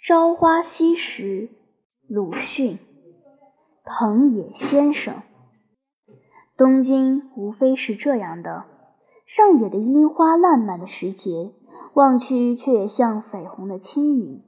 [0.00, 1.50] 朝花夕拾，
[2.06, 2.78] 鲁迅。
[3.84, 5.22] 藤野先生。
[6.56, 8.64] 东京无非是这样的：
[9.26, 11.52] 上野的樱花烂漫的时节，
[11.94, 14.40] 望去却也像绯红的轻云。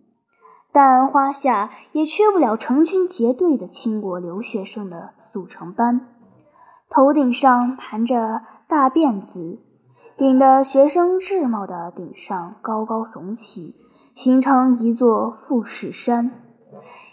[0.70, 6.14] 但花下也缺不了成群结队的倾国留学生的速成班，
[6.88, 9.58] 头顶上盘着大辫子，
[10.16, 13.74] 顶的学生制帽的顶上高高耸起。
[14.14, 16.30] 形成一座富士山，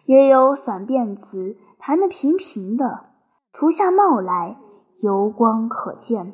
[0.05, 3.05] 也有散辫子盘得平平的，
[3.53, 4.58] 除下帽来，
[5.02, 6.34] 油光可见，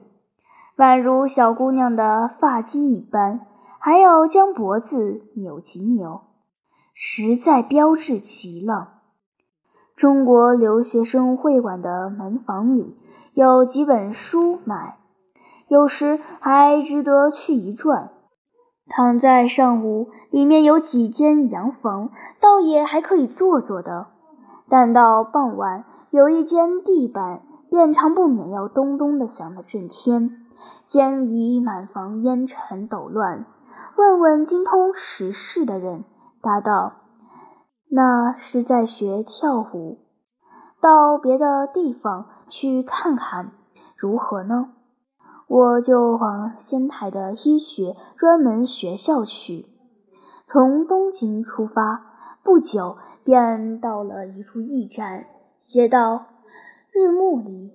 [0.77, 3.45] 宛如小姑娘的发髻一般，
[3.79, 6.21] 还要将脖子扭几扭，
[6.93, 9.01] 实在标致极了。
[9.95, 12.97] 中国留学生会馆的门房里
[13.35, 14.97] 有几本书买，
[15.67, 18.11] 有时还值得去一转。
[18.89, 24.07] 躺在上午，里面有几间洋房，倒也还可以坐坐的。
[24.69, 30.45] 但到傍晚，有一间地板，便常不免要咚咚的响得震天，
[30.85, 33.45] 兼已满房烟尘抖乱。
[33.95, 36.03] 问问精通时事的人，
[36.41, 36.93] 答道
[37.89, 39.99] ：“那是在学跳舞。”
[40.81, 43.53] 到别的地方去看看，
[43.95, 44.72] 如何呢？
[45.53, 49.67] 我就往仙台的医学专门学校去。
[50.47, 55.27] 从东京出发，不久便到了一处驿站，
[55.59, 56.25] 写道
[56.91, 57.71] ：“日暮里。”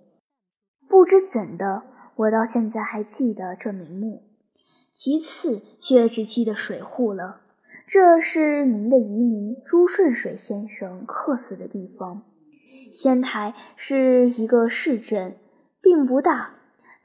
[0.91, 1.85] 不知怎的，
[2.17, 4.25] 我到现在还记得这名目。
[4.93, 7.43] 其次却只记得水户了。
[7.87, 12.23] 这是明的遗民朱顺水先生客死的地方。
[12.93, 15.37] 仙台是一个市镇，
[15.81, 16.58] 并不大。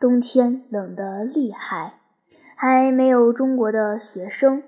[0.03, 1.93] 冬天冷得厉害，
[2.57, 4.61] 还没有中国的学生，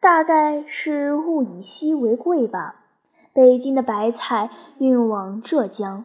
[0.00, 2.82] 大概是物以稀为贵吧。
[3.32, 6.04] 北京的白菜运往浙江，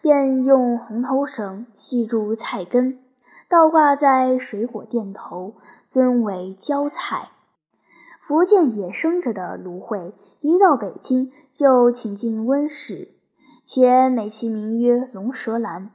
[0.00, 3.00] 便用红头绳系住菜根，
[3.48, 5.54] 倒挂在水果店头，
[5.88, 7.30] 尊为椒菜。
[8.20, 13.08] 福建也生着的芦荟，一到北京就请进温室，
[13.66, 15.90] 且美其名曰龙舌兰。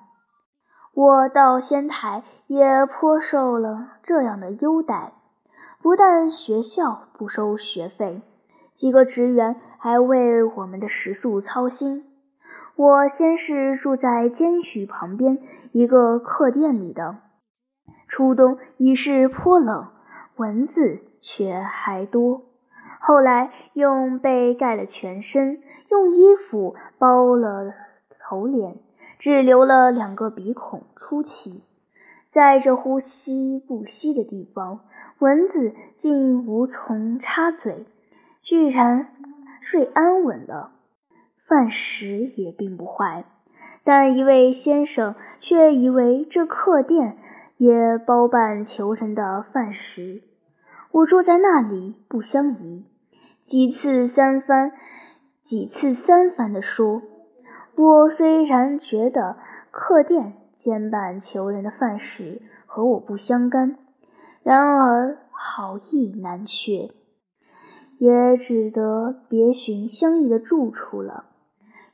[1.00, 5.14] 我到仙台也颇受了这样的优待，
[5.82, 8.22] 不但学校不收学费，
[8.74, 12.04] 几个职员还为我们的食宿操心。
[12.76, 15.38] 我先是住在监狱旁边
[15.72, 17.16] 一个客店里的，
[18.10, 19.88] 初冬已是颇冷，
[20.36, 22.42] 蚊子却还多。
[23.00, 27.74] 后来用被盖了全身，用衣服包了
[28.20, 28.80] 头脸。
[29.20, 31.62] 只留了两个鼻孔出气，
[32.32, 34.80] 在这呼吸不息的地方，
[35.20, 37.86] 蚊子竟无从插嘴，
[38.42, 39.10] 居然
[39.60, 40.72] 睡安稳了。
[41.36, 43.26] 饭食也并不坏，
[43.84, 47.18] 但一位先生却以为这客店
[47.58, 50.22] 也包办求人的饭食。
[50.92, 52.86] 我住在那里不相宜，
[53.44, 54.72] 几次三番，
[55.44, 57.02] 几次三番地说。
[57.82, 59.38] 我虽然觉得
[59.72, 63.78] 客店兼办求人的饭食和我不相干，
[64.44, 66.92] 然而好意难却，
[67.98, 71.28] 也只得别寻相宜的住处了。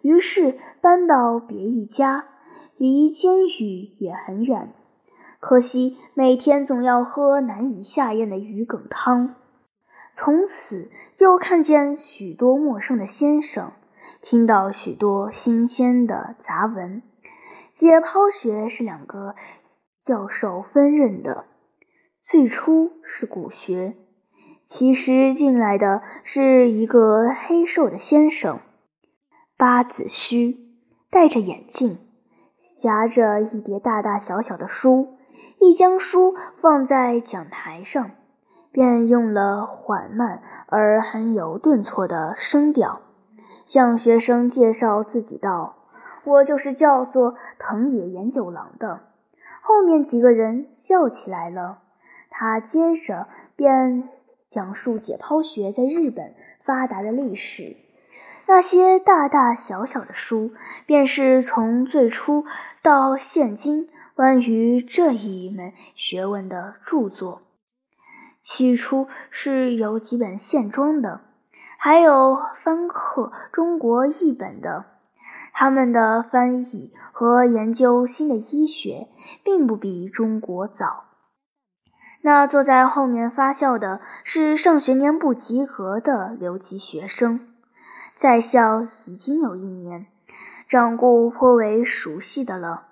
[0.02, 2.30] 于是搬到别一家，
[2.78, 4.74] 离监狱也很远，
[5.40, 9.36] 可惜每天总要喝难以下咽的鱼梗汤。
[10.16, 13.72] 从此就看见许多陌生的先生。
[14.26, 17.04] 听到许多新鲜的杂文，
[17.76, 19.36] 解剖学是两个
[20.02, 21.46] 教授分任的。
[22.24, 23.94] 最初是骨学，
[24.64, 28.62] 其实进来的是一个黑瘦的先生，
[29.58, 30.58] 八字须，
[31.12, 32.00] 戴着眼镜，
[32.80, 35.20] 夹着一叠大大小小的书，
[35.60, 38.10] 一将书放在讲台上，
[38.72, 43.05] 便用了缓慢而很有顿挫的声调。
[43.66, 45.76] 向学生介绍自己道
[46.24, 49.02] ：“我就是叫做藤野研九郎的。”
[49.62, 51.80] 后面几个人笑起来了。
[52.30, 54.10] 他接着便
[54.50, 57.78] 讲述解剖学在日本发达的历史。
[58.48, 60.52] 那些大大小小的书，
[60.86, 62.46] 便是从最初
[62.84, 67.42] 到现今关于这一门学问的著作。
[68.42, 71.22] 起初是有几本线装的。
[71.86, 74.86] 还有翻刻中国译本的，
[75.54, 79.08] 他们的翻译和研究新的医学
[79.44, 81.04] 并不比中国早。
[82.22, 87.54] 那坐在后面发笑的是上学年不及格的留级学生，
[88.16, 90.08] 在校已经有一年，
[90.68, 92.88] 掌故颇为熟悉的了。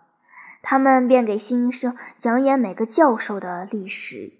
[0.61, 4.33] 他们便给新生讲演每个教授的历史。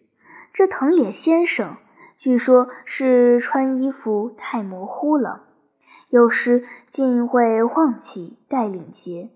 [0.53, 1.77] 这藤野先生，
[2.23, 5.43] 据说是穿衣服太模糊了，
[6.07, 9.31] 有时竟会忘记带领结。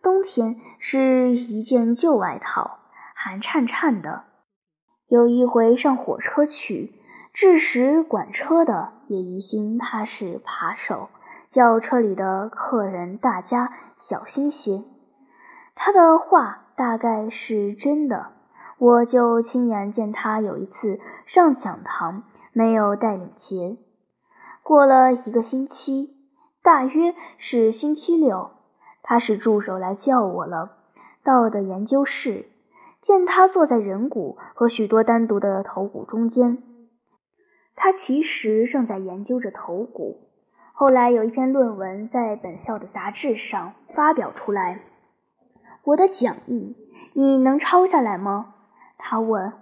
[0.00, 2.78] 冬天是一件旧外套，
[3.14, 4.24] 寒颤颤的。
[5.08, 6.94] 有一回上火车去，
[7.34, 11.10] 致使管车的也疑心他是扒手，
[11.50, 14.84] 叫车里的客人大家小心些。
[15.74, 18.32] 他的话大概是真的，
[18.82, 23.76] 我就亲眼见他有一次上讲堂没有带领结。
[24.60, 26.16] 过了一个星期，
[26.64, 28.50] 大约是星期六，
[29.00, 30.78] 他使助手来叫我了，
[31.22, 32.46] 到的研究室。
[33.00, 36.58] 见他坐在人骨和许多单独的头骨中间，
[37.76, 40.28] 他其实正在研究着头骨。
[40.72, 44.82] 后来有一篇论文在本校的杂志上发表出来，
[45.84, 46.76] 我的讲义
[47.12, 48.51] 你能抄下来吗？
[49.02, 49.52] 他问。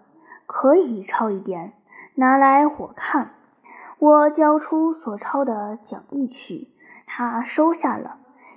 [0.52, 1.74] 可以抄一点，
[2.16, 3.34] 拿来我看。
[4.00, 6.68] 我交出所抄的讲义去，
[7.06, 8.16] 他收下了。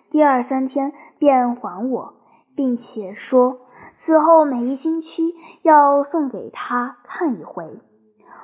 [0.10, 2.16] 第二三天便还我，
[2.56, 3.60] 并且说。
[3.96, 7.80] 此后每一星期要送给他看一回。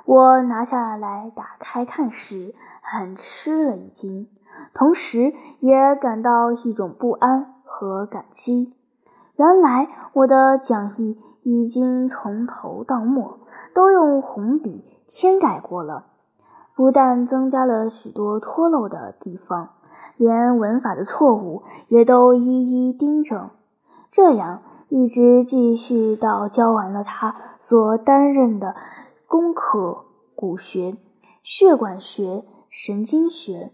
[0.06, 4.30] 我拿下来打开看时，很吃了一惊，
[4.75, 8.75] 同时也感到一种不安和感激。
[9.38, 11.18] 原来我的讲义
[11.51, 13.40] 已经从头到末
[13.74, 16.06] 都用红笔添改过了，
[16.75, 19.69] 不但增加了许多脱漏的地方，
[20.16, 23.50] 连文法的错误也都一一订正。
[24.12, 28.75] 这样一直继续到教完了他所担任的
[29.25, 30.06] 功课——
[30.36, 30.98] 骨学、
[31.42, 33.72] 血管学、神经学。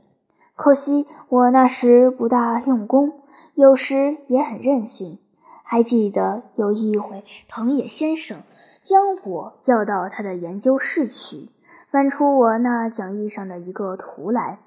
[0.55, 3.19] 可惜我那时不大用功，
[3.55, 5.19] 有时也很任性。
[5.67, 8.43] 还记得有一回，藤野先生
[8.83, 11.49] 将我叫到他的研究室去，
[11.89, 14.59] 翻出我那讲义上的一个图来，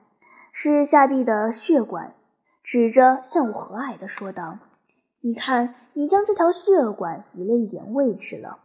[0.52, 2.14] 是下臂的血管，
[2.64, 4.58] 指着向我和蔼地说道。
[5.20, 8.58] 你看，你将这条血管移了一点位置了。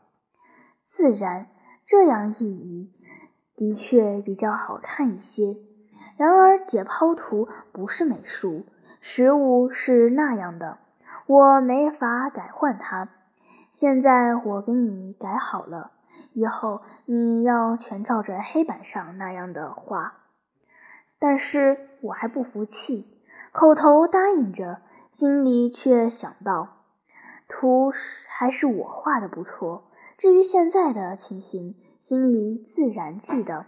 [0.84, 1.48] 自然，
[1.86, 2.92] 这样一移，
[3.56, 5.56] 的确比较好看一些。
[6.18, 8.66] 然而，解剖图不是美术，
[9.02, 10.80] 实物是那样的，
[11.26, 13.10] 我没法改换它。
[13.72, 15.92] 现在我给你改好了，
[16.34, 20.14] 以后你要全照着黑板上那样的画。
[21.20, 23.08] 但是我还不服气，
[23.52, 24.82] 口头答应着。
[25.12, 26.70] 心里却想到，
[27.48, 27.92] 图
[28.28, 29.92] 还是我画的不错。
[30.18, 33.68] 至于现在的情形，心里自然记得。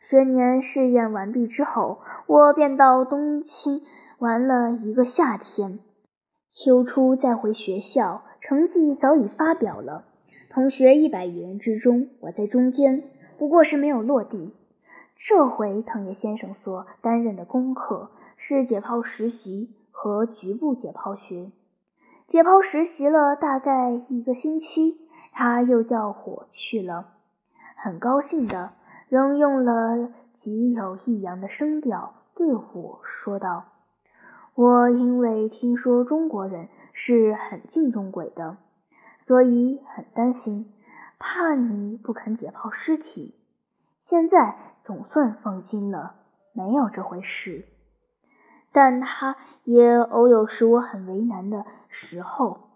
[0.00, 3.82] 学年试验完毕之后，我便到东京
[4.18, 5.78] 玩了一个夏天。
[6.50, 10.04] 秋初再回学校，成绩早已发表了。
[10.50, 13.04] 同学一百余人之中，我在中间，
[13.38, 14.52] 不过是没有落地。
[15.16, 19.70] 这回藤野先生所担任的功课是解剖实习。
[20.02, 21.50] 和局部解剖学，
[22.26, 24.96] 解剖实习了大概一个星期，
[25.30, 27.08] 他又叫我去了，
[27.76, 28.72] 很高兴的，
[29.10, 33.64] 仍用了极有抑扬的声调对我说道
[34.60, 38.58] ：“我因为听说中国人是很敬重鬼的，
[39.26, 40.74] 所以很担心，
[41.18, 43.34] 怕你不肯解剖尸体。
[44.02, 46.16] 现在总算放心了，
[46.52, 47.64] 没有这回事。”
[48.70, 52.68] 但他也偶有使我很为难的时候。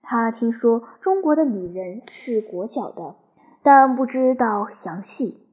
[0.00, 3.14] 他听说中国的女人是裹脚的，
[3.62, 5.46] 但不知道详细，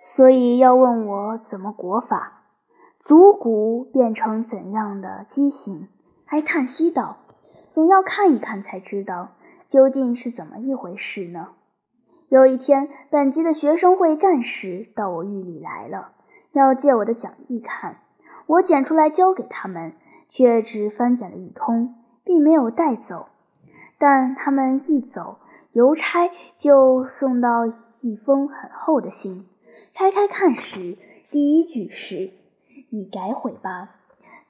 [0.00, 2.43] 所以要问我怎么裹法，
[3.04, 5.88] 足骨变成怎样的畸形，
[6.24, 7.18] 还叹息道
[7.70, 9.32] ：“总要看一看才知道
[9.68, 11.48] 究竟是怎么一回事呢。”
[12.30, 16.12] 有一天，本级的学生会干事到我狱里来了，
[16.52, 17.98] 要借我的讲义看。
[18.46, 19.92] 我捡出来交给他们，
[20.30, 23.26] 却只翻检了一通，并没有带走。
[23.98, 25.40] 但他们一走，
[25.72, 27.66] 邮差就送到
[28.00, 29.46] 一封很厚的信。
[29.92, 30.96] 拆开看时，
[31.30, 32.32] 第一句是
[32.94, 33.96] ：“你改悔吧。”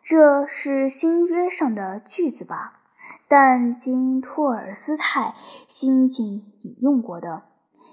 [0.04, 2.80] 这是新约上的句子吧？
[3.26, 5.34] 但经托尔斯泰
[5.66, 7.44] 新近引用过的。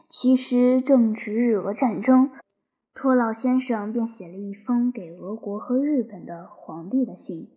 [0.08, 2.32] 其实正值日俄战争。
[2.94, 7.50] 托老先生便写了一封给俄国和日本的皇帝的信，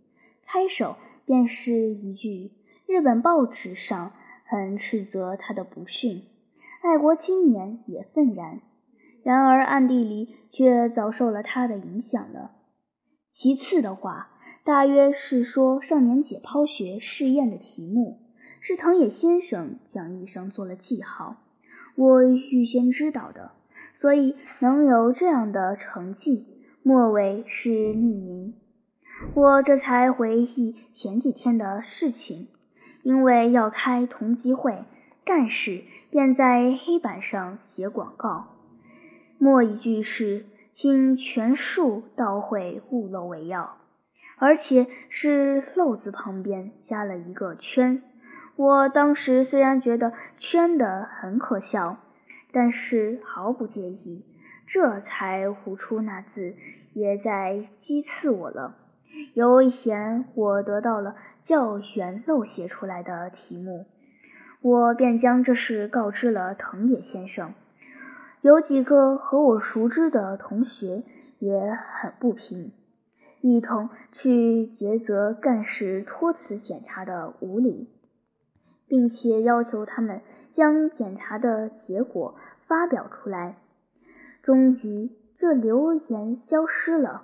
[0.46, 2.52] 开首便是一句
[2.86, 4.12] 日本报纸上
[4.46, 6.22] 很斥责他的不逊，
[6.82, 8.60] 爱国青年也愤然，
[9.24, 12.52] 然而暗地里却早受了他的影响了。
[13.34, 14.28] 其次的话，
[14.62, 18.20] 大约是说少年解剖学试验的题目
[18.60, 21.42] 是藤野先生讲义上做了记号，
[21.96, 23.50] 我预先知道的，
[23.92, 26.46] 所以能有这样的成绩，
[26.84, 28.54] 末尾是匿名。
[29.34, 32.46] 我这才回忆前几天的事情，
[33.02, 34.84] 因为要开同级会，
[35.24, 38.54] 干事便在黑板上写广告，
[39.38, 43.78] 末一句是“请全数倒会勿漏为要”，
[44.38, 48.02] 而且是漏字旁边加了一个圈。
[48.56, 51.98] 我当时虽然觉得圈的很可笑，
[52.52, 54.24] 但是毫不介意，
[54.66, 56.54] 这才糊出那字，
[56.92, 58.76] 也在讥刺我了。
[59.34, 61.14] 有一天，我得到了
[61.44, 63.86] 教员漏写出来的题目，
[64.60, 67.54] 我便将这事告知了藤野先生。
[68.44, 71.02] 有几个和我熟知的同学
[71.38, 72.72] 也很不平，
[73.40, 77.88] 一同去诘责干事托辞检查的无理，
[78.86, 80.20] 并且要求他们
[80.52, 82.34] 将检查的结果
[82.66, 83.56] 发表出来。
[84.42, 87.22] 终于，这流言消失了。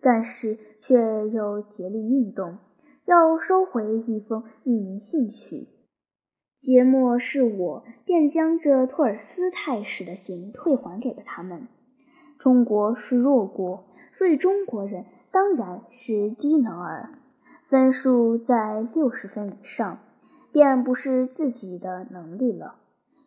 [0.00, 2.56] 但是却又竭力运动，
[3.04, 5.68] 要收回一封匿名信去。
[6.64, 11.68] 节末是我便将这托尔斯泰式的信退还给了他们。
[12.38, 17.18] 中国是弱国，所以中国人当然是低能儿，
[17.68, 19.98] 分数在六十分以上，
[20.52, 22.76] 便不是自己的能力了，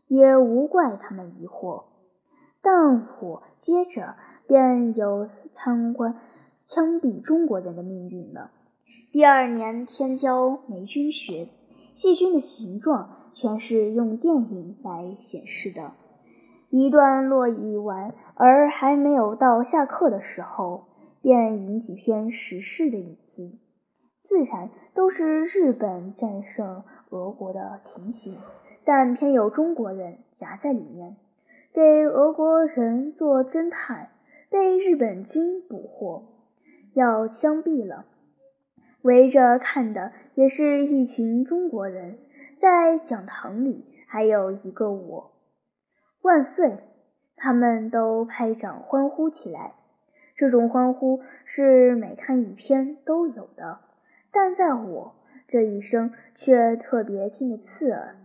[0.08, 1.84] 也无怪他们疑惑。
[2.64, 4.16] 但我接着
[4.48, 6.16] 便有参观。
[6.66, 8.50] 枪毙中国人的命运了。
[9.12, 11.48] 第二年天教霉菌学，
[11.98, 15.94] 细菌的形状全是用电影来显示的。
[16.70, 20.86] 一段落已完，而还没有到下课的时候，
[21.24, 23.52] 便引几篇时事的影子，
[24.20, 28.38] 自然都是日本战胜俄国的情形，
[28.86, 31.16] 但偏有中国人夹在里面，
[31.74, 34.12] 给俄国人做侦探，
[34.52, 36.26] 被日本军捕获。
[36.94, 38.06] 要枪毙了，
[39.08, 42.18] 围着看的也是一群中国人，
[42.60, 45.32] 在讲堂里还有一个我，
[46.24, 46.80] 万岁！
[47.38, 49.76] 他们都拍掌欢呼起来。
[50.36, 53.80] 这种欢呼是每看一篇都有的，
[54.30, 55.16] 但在我
[55.48, 58.18] 这一生却特别听得刺耳。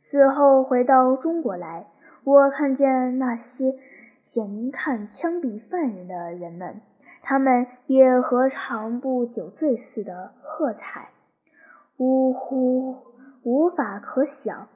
[0.00, 1.86] 此后回到中国来，
[2.24, 3.76] 我看见那些
[4.20, 6.80] 闲看枪毙犯人的人们。
[7.26, 11.08] 他们也何尝不酒醉似的喝彩，
[11.96, 12.96] 呜呼，
[13.42, 14.68] 无法可想。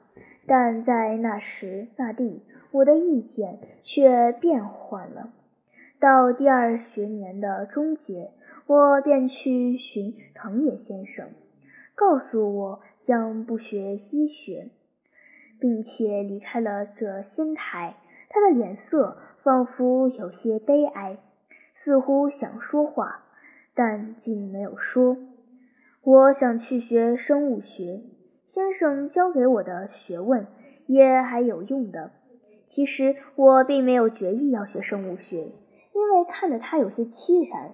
[0.47, 5.29] 但在那时那地，我的意见却变换了。
[5.99, 8.31] 到第二学年的终结，
[8.65, 11.29] 我便去寻藤野先生，
[11.93, 14.69] 告诉我将不学医学，
[15.59, 17.97] 并且离开了这仙台。
[18.27, 21.17] 他的脸色仿佛有些悲哀。
[21.81, 23.23] 似乎想说话，
[23.73, 25.15] 但竟没有说。
[26.03, 28.01] 我想去学生物学，
[28.45, 30.45] 先生教给我的学问
[30.87, 32.11] 也还有用的。
[32.67, 35.53] 其实我并没有决意要学生物学，
[35.93, 37.71] 因为看得他有些凄然，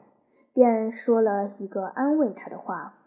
[0.54, 3.00] 便说了一个安慰他的话：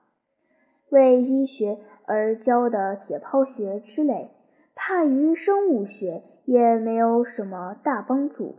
[0.88, 4.32] 为医学而教的解剖学之类，
[4.74, 8.56] 怕于生物学也没有什么大帮助。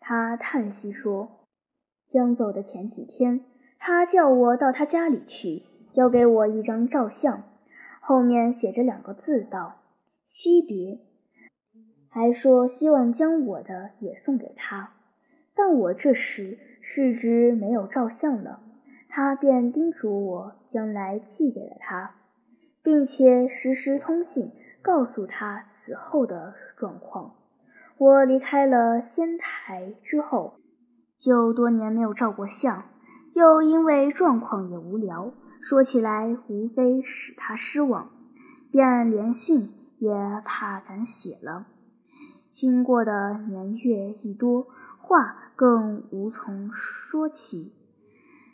[0.00, 1.35] 他叹息说。
[2.06, 3.40] 将走的前几天，
[3.78, 7.42] 他叫我到他家里去，交给我一张照相，
[8.00, 9.80] 后面写着两个字道
[10.24, 11.00] ：“惜别。”
[12.08, 14.92] 还说希望将我的也送给他。
[15.54, 18.60] 但我这时是知没有照相了，
[19.08, 22.14] 他便叮嘱我将来寄给了他，
[22.82, 27.34] 并且时时通信，告诉他此后的状况。
[27.98, 30.54] 我离开了仙台之后。
[31.18, 32.84] 就多年没有照过相，
[33.32, 38.10] 又因为状况也无聊，说起来无非使他失望，
[38.70, 40.12] 便连信也
[40.44, 41.66] 怕敢写了。
[42.50, 44.68] 经过的年月一多，
[44.98, 47.72] 话更无从说起，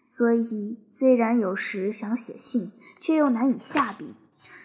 [0.09, 4.15] 所以虽然有时想写信，却又难以下笔。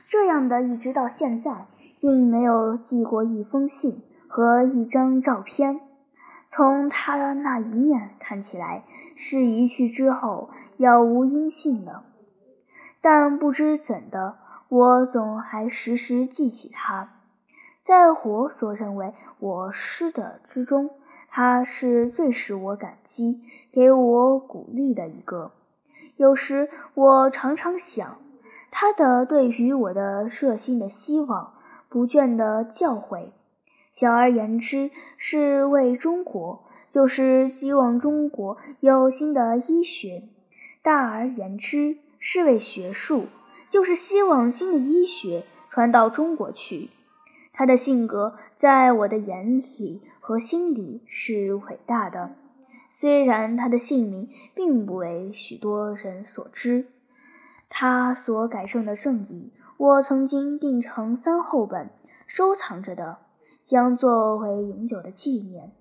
[0.08, 5.82] 这样的一直到现在，竟没有寄过一封信和一张照片。
[6.50, 8.84] 从他的那一面看起来，
[9.16, 12.04] 是一去之后杳无音信了。
[13.02, 14.38] 但不知怎的，
[14.70, 17.10] 我总还时时记起他。
[17.84, 20.90] 在我所认为我失的之中，
[21.30, 25.52] 他是最使我感激、给我鼓励的一个。
[26.18, 28.18] 有时我常常想，
[28.72, 31.54] 他的对于我的热心的希望、
[31.88, 33.30] 不倦的教诲，
[33.98, 40.30] 小而言之是为中国，就是希望中国有新的医学；
[40.84, 43.26] 大而言之是为学术，
[43.72, 46.92] 就是希望新的医学传到中国去。
[47.52, 52.36] 他的性格在我的眼里和心里是伟大的，
[52.92, 56.86] 虽然他的姓名并不为许多人所知。
[57.68, 61.90] 他所改正的正义，我曾经订成三厚本
[62.28, 63.18] 收藏着的，
[63.68, 65.74] 将作为永久的纪念。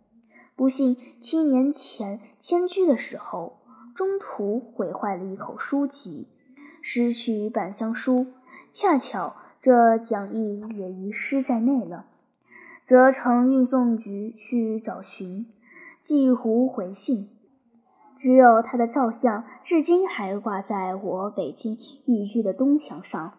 [0.56, 3.58] 不幸七年前迁居的时候，
[3.94, 6.26] 中途毁坏了一口书籍，
[6.82, 8.26] 失去半箱书，
[8.72, 9.36] 恰巧。
[9.62, 12.06] 这讲义也遗失在内了，
[12.84, 15.46] 责成运送局去找寻，
[16.02, 17.28] 几乎回信。
[18.16, 21.76] 只有他的照相，至今还挂在我北京
[22.06, 23.34] 寓居的东墙上，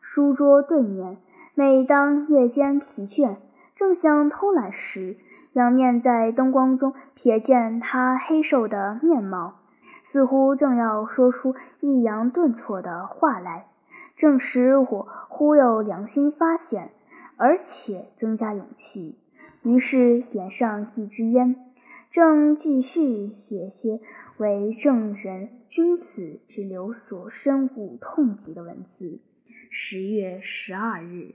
[0.00, 1.18] 书桌对面。
[1.54, 3.36] 每当夜间疲倦，
[3.82, 5.16] 正想偷懒时，
[5.54, 9.58] 仰面在灯光中瞥见他黑瘦的面貌，
[10.04, 13.66] 似乎正要说出抑扬顿挫的话来。
[14.16, 16.92] 正使我忽有良心发现，
[17.36, 19.18] 而且增加勇气。
[19.64, 21.56] 于是点上一支烟，
[22.12, 23.98] 正继续写些
[24.36, 29.18] 为正人君子之流所深恶痛疾的文字。
[29.72, 31.34] 十月十二日。